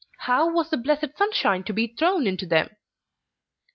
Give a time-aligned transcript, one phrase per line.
[0.17, 2.75] How was the blessed sunshine to be thrown into them?